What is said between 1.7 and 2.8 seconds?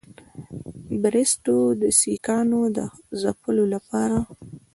د سیکهانو د